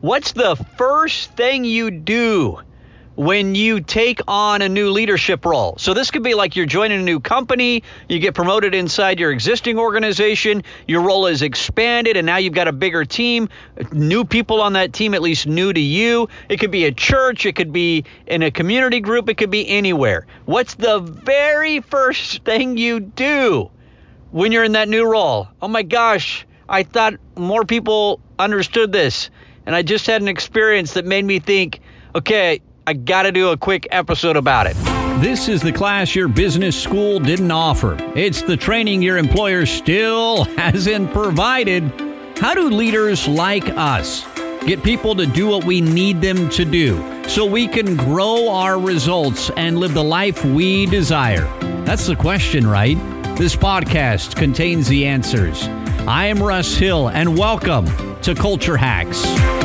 [0.00, 2.60] What's the first thing you do
[3.18, 5.74] when you take on a new leadership role.
[5.76, 9.32] So this could be like you're joining a new company, you get promoted inside your
[9.32, 13.48] existing organization, your role is expanded and now you've got a bigger team,
[13.90, 16.28] new people on that team at least new to you.
[16.48, 19.68] It could be a church, it could be in a community group, it could be
[19.68, 20.28] anywhere.
[20.44, 23.68] What's the very first thing you do
[24.30, 25.48] when you're in that new role?
[25.60, 29.30] Oh my gosh, I thought more people understood this.
[29.68, 31.80] And I just had an experience that made me think,
[32.14, 34.74] okay, I got to do a quick episode about it.
[35.20, 37.98] This is the class your business school didn't offer.
[38.16, 41.82] It's the training your employer still hasn't provided.
[42.38, 44.24] How do leaders like us
[44.64, 48.80] get people to do what we need them to do so we can grow our
[48.80, 51.44] results and live the life we desire?
[51.84, 52.96] That's the question, right?
[53.36, 55.68] This podcast contains the answers.
[56.08, 57.84] I am Russ Hill, and welcome
[58.22, 59.57] to Culture Hacks.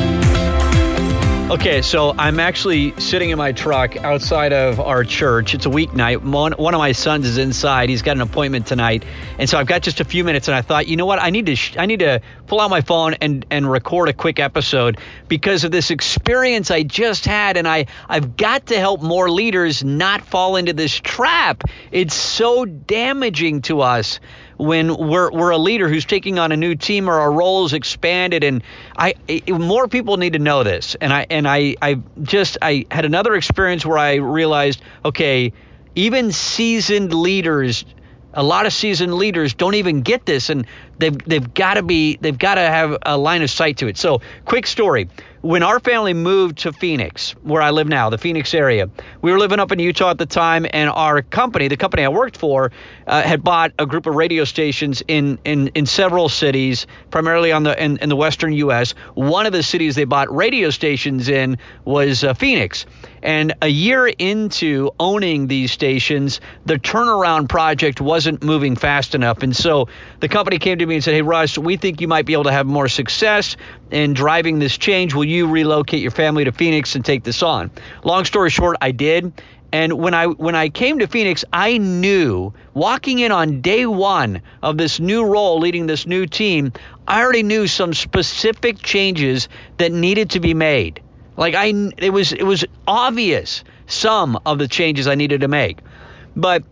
[1.50, 5.54] Okay, so I'm actually sitting in my truck outside of our church.
[5.54, 6.22] It's a weeknight.
[6.22, 7.90] One, of my sons is inside.
[7.90, 9.04] He's got an appointment tonight,
[9.38, 10.48] and so I've got just a few minutes.
[10.48, 11.22] And I thought, you know what?
[11.22, 14.14] I need to sh- I need to pull out my phone and and record a
[14.14, 19.02] quick episode because of this experience I just had, and I I've got to help
[19.02, 21.62] more leaders not fall into this trap.
[21.92, 24.18] It's so damaging to us
[24.64, 27.72] when we're we're a leader who's taking on a new team or our role is
[27.72, 28.44] expanded.
[28.44, 28.62] And
[28.96, 29.14] I
[29.48, 30.94] more people need to know this.
[30.96, 35.52] And I and I I just I had another experience where I realized okay
[35.94, 37.84] even seasoned leaders
[38.36, 40.50] a lot of seasoned leaders don't even get this.
[40.50, 40.66] And
[40.98, 43.96] they've they've got to be they've got to have a line of sight to it.
[43.96, 45.08] So quick story
[45.44, 48.88] when our family moved to Phoenix, where I live now, the Phoenix area,
[49.20, 52.08] we were living up in Utah at the time, and our company, the company I
[52.08, 52.72] worked for,
[53.06, 57.62] uh, had bought a group of radio stations in in, in several cities, primarily on
[57.62, 58.92] the in, in the western U.S.
[59.12, 62.86] One of the cities they bought radio stations in was uh, Phoenix.
[63.22, 69.42] And a year into owning these stations, the turnaround project wasn't moving fast enough.
[69.42, 69.88] And so
[70.20, 72.44] the company came to me and said, Hey, Russ, we think you might be able
[72.44, 73.56] to have more success
[73.90, 75.14] in driving this change.
[75.14, 77.70] Will you relocate your family to Phoenix and take this on?
[78.04, 79.32] Long story short, I did.
[79.72, 84.40] And when I when I came to Phoenix, I knew walking in on day 1
[84.62, 86.72] of this new role leading this new team,
[87.08, 91.02] I already knew some specific changes that needed to be made.
[91.36, 95.80] Like I, it was it was obvious some of the changes I needed to make,
[96.36, 96.62] but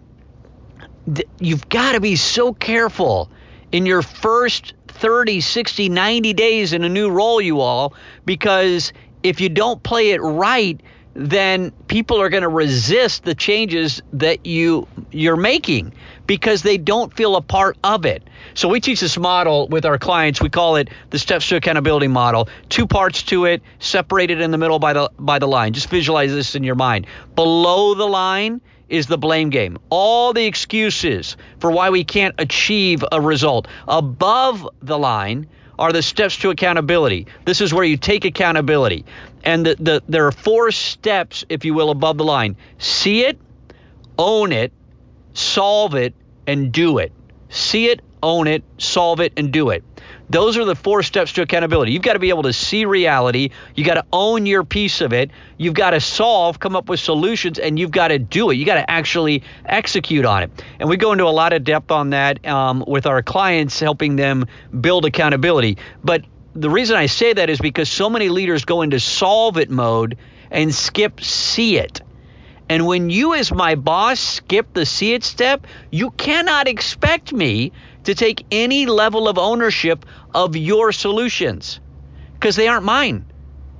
[1.13, 3.29] th- you've got to be so careful
[3.73, 7.95] in your first 30, 60, 90 days in a new role, you all,
[8.25, 10.81] because if you don't play it right,
[11.15, 15.93] then people are going to resist the changes that you you're making
[16.27, 18.23] because they don't feel a part of it.
[18.55, 20.41] So we teach this model with our clients.
[20.41, 22.49] We call it the steps to accountability model.
[22.71, 25.75] Two parts to it, separated in the middle by the by the line.
[25.75, 27.07] Just visualize this in your mind.
[27.35, 29.79] Below the line is the blame game.
[29.91, 33.67] All the excuses for why we can't achieve a result.
[33.89, 35.49] Above the line
[35.79, 37.27] are the steps to accountability.
[37.47, 39.07] This is where you take accountability.
[39.43, 43.39] And the, the, there are four steps, if you will, above the line see it,
[44.19, 44.73] own it,
[45.33, 46.15] solve it,
[46.47, 47.13] and do it.
[47.49, 49.83] See it, own it, solve it, and do it.
[50.31, 51.93] Those are the four steps to accountability.
[51.93, 53.51] You've got to be able to see reality.
[53.75, 55.31] You've got to own your piece of it.
[55.59, 58.55] You've got to solve, come up with solutions, and you've got to do it.
[58.55, 60.65] You got to actually execute on it.
[60.81, 64.17] And we go into a lot of depth on that um, with our clients, helping
[64.17, 64.47] them
[64.81, 65.79] build accountability.
[66.03, 69.71] But the reason I say that is because so many leaders go into solve it
[69.71, 70.19] mode
[70.51, 72.01] and skip see it.
[72.69, 77.73] And when you, as my boss, skip the see it step, you cannot expect me
[78.05, 80.05] to take any level of ownership
[80.35, 81.81] of your solutions
[82.35, 83.25] because they aren't mine.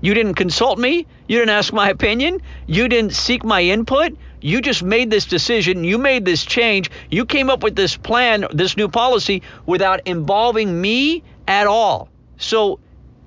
[0.01, 1.07] You didn't consult me.
[1.29, 2.43] You didn't ask my opinion.
[2.67, 4.17] You didn't seek my input.
[4.41, 5.85] You just made this decision.
[5.85, 6.91] You made this change.
[7.09, 12.09] You came up with this plan, this new policy, without involving me at all.
[12.37, 12.81] So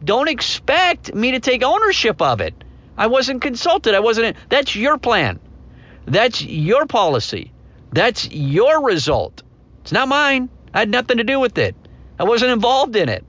[0.04, 2.54] don't expect me to take ownership of it.
[2.98, 3.96] I wasn't consulted.
[3.96, 4.36] I wasn't.
[4.50, 5.40] That's your plan.
[6.06, 7.54] That's your policy.
[7.94, 9.44] That's your result.
[9.82, 10.50] It's not mine.
[10.76, 11.74] I had nothing to do with it.
[12.20, 13.24] I wasn't involved in it.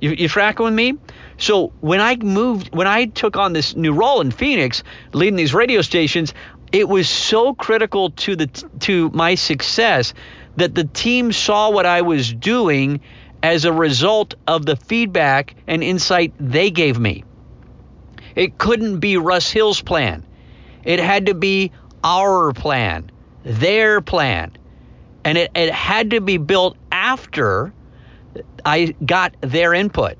[0.00, 0.94] You, you tracking with me?
[1.36, 5.52] So when I moved, when I took on this new role in Phoenix, leading these
[5.52, 6.32] radio stations,
[6.70, 8.46] it was so critical to the
[8.80, 10.14] to my success
[10.56, 13.00] that the team saw what I was doing
[13.42, 17.24] as a result of the feedback and insight they gave me.
[18.36, 20.24] It couldn't be Russ Hill's plan.
[20.84, 21.72] It had to be
[22.04, 23.10] our plan,
[23.42, 24.52] their plan.
[25.26, 27.72] And it, it had to be built after
[28.64, 30.18] I got their input.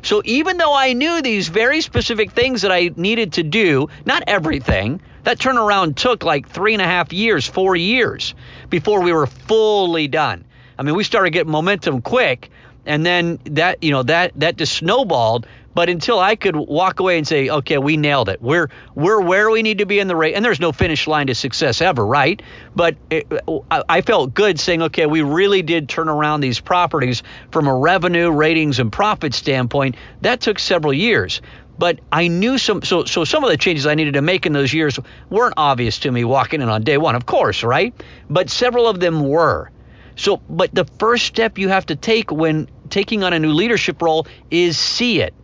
[0.00, 4.22] So even though I knew these very specific things that I needed to do, not
[4.26, 8.34] everything, that turnaround took like three and a half years, four years
[8.70, 10.46] before we were fully done.
[10.78, 12.48] I mean, we started getting momentum quick,
[12.86, 15.46] and then that you know that that just snowballed.
[15.76, 18.40] But until I could walk away and say, okay, we nailed it.
[18.40, 21.26] We're we're where we need to be in the race, and there's no finish line
[21.26, 22.40] to success ever, right?
[22.74, 23.30] But it,
[23.68, 28.30] I felt good saying, okay, we really did turn around these properties from a revenue,
[28.30, 29.96] ratings, and profit standpoint.
[30.22, 31.42] That took several years
[31.78, 34.54] but I knew some so so some of the changes I needed to make in
[34.54, 37.92] those years weren't obvious to me walking in on day one, of course, right?
[38.30, 39.70] But several of them were.
[40.14, 44.00] So but the first step you have to take when taking on a new leadership
[44.00, 45.34] role is see it.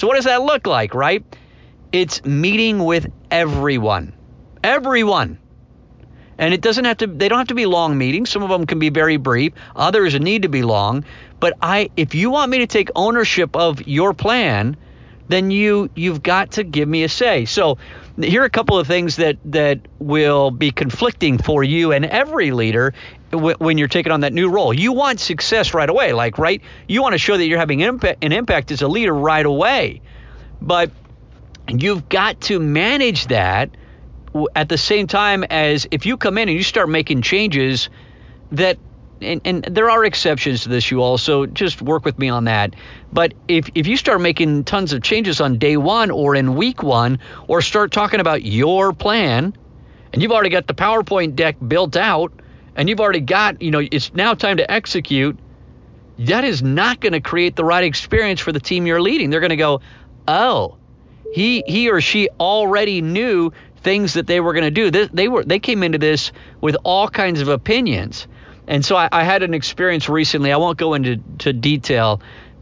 [0.00, 1.22] So, what does that look like, right?
[1.92, 4.14] It's meeting with everyone.
[4.64, 5.38] Everyone.
[6.38, 8.30] And it doesn't have to, they don't have to be long meetings.
[8.30, 11.04] Some of them can be very brief, others need to be long.
[11.38, 14.78] But I, if you want me to take ownership of your plan,
[15.28, 17.44] then you you've got to give me a say.
[17.44, 17.76] So
[18.18, 22.52] here are a couple of things that that will be conflicting for you and every
[22.52, 22.94] leader
[23.32, 24.74] when you're taking on that new role.
[24.74, 26.62] You want success right away, like right?
[26.88, 30.02] You want to show that you're having an impact, as a leader right away.
[30.60, 30.90] But
[31.68, 33.70] you've got to manage that
[34.54, 37.88] at the same time as if you come in and you start making changes
[38.52, 38.78] that
[39.22, 42.44] and, and there are exceptions to this, you all, so just work with me on
[42.44, 42.74] that.
[43.12, 46.82] But if, if you start making tons of changes on day one or in week
[46.82, 49.54] one, or start talking about your plan,
[50.12, 52.32] and you've already got the PowerPoint deck built out,
[52.76, 55.38] and you've already got, you know, it's now time to execute,
[56.20, 59.30] that is not going to create the right experience for the team you're leading.
[59.30, 59.80] They're going to go,
[60.28, 60.76] oh,
[61.32, 63.52] he he or she already knew
[63.82, 64.90] things that they were going to do.
[64.90, 68.26] They, they were they came into this with all kinds of opinions.
[68.66, 70.52] And so I, I had an experience recently.
[70.52, 72.20] I won't go into to detail,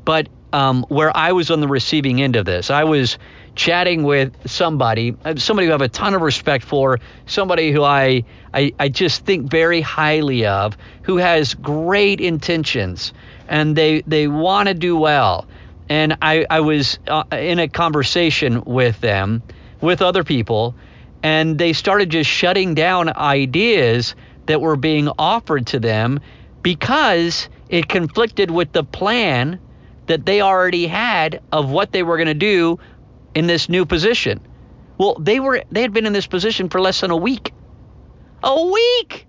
[0.08, 2.70] but um, where I was on the receiving end of this.
[2.70, 3.19] I was
[3.55, 7.82] chatting with somebody, uh, somebody who I have a ton of respect for, somebody who
[7.82, 8.25] I,
[8.55, 13.12] I, I just think very highly of, who has great intentions
[13.49, 15.46] and they, they want to do well.
[15.90, 19.43] And I, I was uh, in a conversation with them,
[19.82, 20.75] with other people,
[21.22, 24.14] and they started just shutting down ideas
[24.46, 26.20] that were being offered to them
[26.62, 29.61] because it conflicted with the plan
[30.08, 32.78] that they already had of what they were going to do
[33.34, 34.40] in this new position.
[34.99, 37.52] Well, they were they had been in this position for less than a week.
[38.43, 39.26] A week.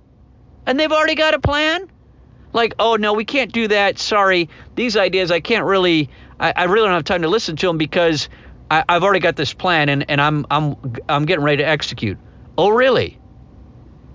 [0.65, 1.89] And they've already got a plan?
[2.53, 3.99] Like, oh no, we can't do that.
[3.99, 4.49] Sorry.
[4.75, 6.09] These ideas I can't really
[6.39, 8.29] I, I really don't have time to listen to them because
[8.71, 10.75] I, have already got this plan and, and I'm I'm
[11.07, 12.17] I'm getting ready to execute.
[12.57, 13.19] Oh really?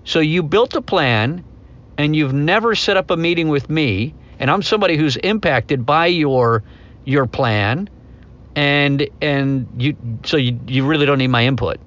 [0.04, 1.44] So you built a plan
[1.96, 6.06] and you've never set up a meeting with me, and I'm somebody who's impacted by
[6.06, 6.62] your
[7.04, 7.88] your plan,
[8.56, 11.78] and and you so you, you really don't need my input.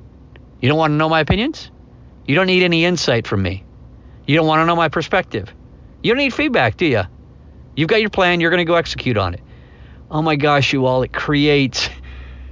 [0.62, 1.72] You don't want to know my opinions?
[2.26, 3.64] You don't need any insight from me.
[4.26, 5.54] You don't want to know my perspective.
[6.04, 7.04] You don't need feedback, do you?
[7.76, 9.42] You've got your plan, you're going to go execute on it.
[10.10, 11.90] Oh my gosh, you all, it creates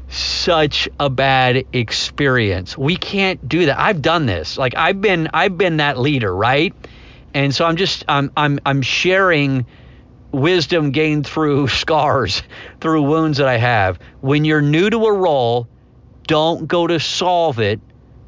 [0.07, 2.77] such a bad experience.
[2.77, 3.79] We can't do that.
[3.79, 4.57] I've done this.
[4.57, 6.73] Like I've been I've been that leader, right?
[7.33, 9.65] And so I'm just I'm I'm I'm sharing
[10.35, 12.43] wisdom gained through scars,
[12.81, 13.99] through wounds that I have.
[14.21, 15.67] When you're new to a role,
[16.27, 17.79] don't go to solve it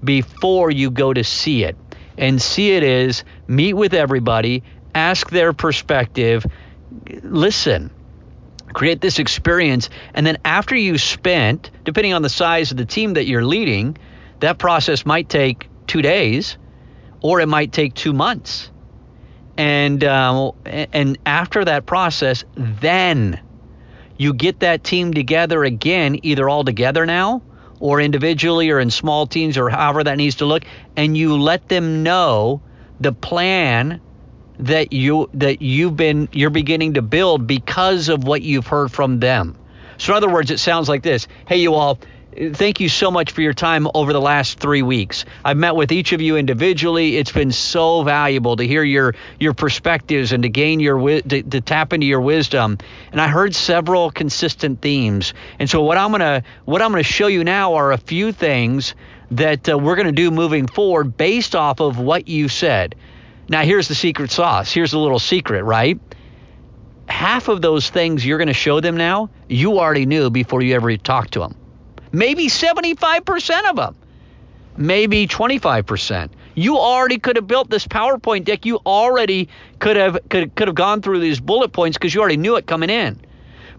[0.04, 1.76] before you go to see it.
[2.18, 4.64] And see it is meet with everybody,
[4.96, 6.46] ask their perspective,
[7.22, 7.92] listen
[8.74, 9.90] create this experience.
[10.14, 13.98] And then after you spent, depending on the size of the team that you're leading,
[14.40, 16.58] that process might take two days
[17.22, 18.70] or it might take two months.
[19.58, 23.40] And, uh, and after that process, then
[24.18, 27.42] you get that team together again, either all together now
[27.80, 30.64] or individually or in small teams or however that needs to look,
[30.96, 32.62] and you let them know
[33.00, 34.02] the plan
[34.60, 39.20] that you that you've been you're beginning to build because of what you've heard from
[39.20, 39.56] them.
[39.98, 41.28] So in other words, it sounds like this.
[41.48, 42.00] Hey you all,
[42.36, 45.26] thank you so much for your time over the last 3 weeks.
[45.44, 47.18] I've met with each of you individually.
[47.18, 51.62] It's been so valuable to hear your your perspectives and to gain your to, to
[51.62, 52.78] tap into your wisdom.
[53.12, 55.34] And I heard several consistent themes.
[55.60, 58.96] And so what I'm to what I'm to show you now are a few things
[59.32, 62.96] that uh, we're to do moving forward based off of what you said.
[63.50, 64.72] Now, here's the secret sauce.
[64.72, 66.00] Here's a little secret, right?
[67.08, 70.76] Half of those things you're going to show them now, you already knew before you
[70.76, 71.56] ever talked to them.
[72.12, 73.96] Maybe 75% of them.
[74.78, 76.30] Maybe 25%.
[76.56, 78.66] You already could have built this PowerPoint deck.
[78.66, 79.50] You already
[79.80, 82.66] could have could, could have gone through these bullet points because you already knew it
[82.66, 83.20] coming in.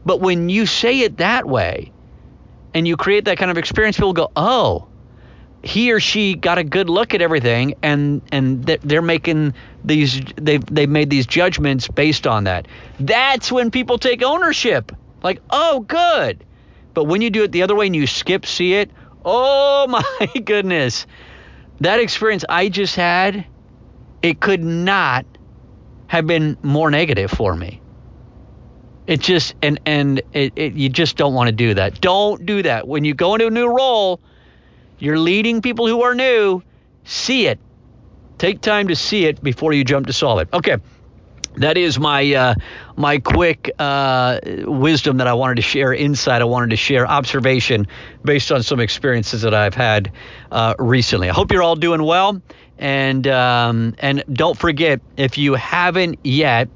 [0.05, 1.93] But when you say it that way
[2.75, 4.89] and you create that kind of experience, people go, oh,
[5.63, 9.55] he or she got a good look at everything and and they're making
[9.85, 12.69] these they've they've made these judgments based on that
[13.01, 14.93] that's when people take ownership
[15.23, 16.45] like oh good
[16.99, 18.91] but when you do it the other way and you skip see it
[19.25, 21.07] oh my goodness
[21.81, 23.47] that experience i just had
[24.23, 25.25] it could not
[26.09, 27.81] have been more negative for me
[29.07, 32.63] it just and and it, it, you just don't want to do that don't do
[32.63, 34.21] that when you go into a new role
[34.99, 36.63] you're leading people who are new.
[37.05, 37.59] See it.
[38.37, 40.49] Take time to see it before you jump to solve it.
[40.53, 40.77] Okay.
[41.57, 42.55] That is my uh,
[42.97, 47.87] my quick uh, wisdom that I wanted to share, insight I wanted to share, observation
[48.25, 50.13] based on some experiences that I've had
[50.53, 51.29] uh, recently.
[51.29, 52.41] I hope you're all doing well,
[52.79, 56.69] and um, and don't forget if you haven't yet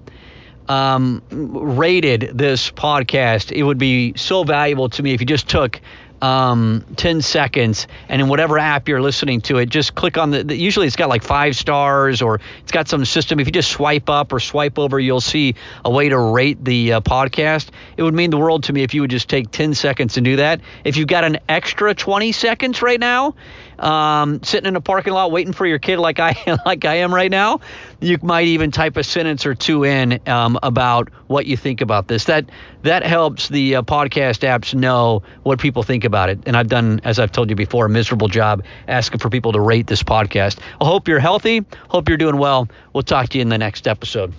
[0.68, 5.80] um, rated this podcast, it would be so valuable to me if you just took
[6.22, 10.44] um, 10 seconds, and in whatever app you're listening to it, just click on the,
[10.44, 13.40] the, Usually it's got like five stars or it's got some system.
[13.40, 16.94] If you just swipe up or swipe over, you'll see a way to rate the
[16.94, 17.70] uh, podcast.
[17.96, 20.24] It would mean the world to me if you would just take 10 seconds and
[20.24, 20.60] do that.
[20.84, 23.34] If you've got an extra 20 seconds right now,
[23.82, 26.36] um, sitting in a parking lot waiting for your kid like I
[26.66, 27.60] like I am right now,
[28.00, 32.08] you might even type a sentence or two in um, about what you think about
[32.08, 32.24] this.
[32.24, 32.46] That
[32.82, 36.40] that helps the uh, podcast apps know what people think about it.
[36.46, 39.60] And I've done, as I've told you before, a miserable job asking for people to
[39.60, 40.58] rate this podcast.
[40.80, 41.64] I hope you're healthy.
[41.88, 42.68] Hope you're doing well.
[42.92, 44.32] We'll talk to you in the next episode.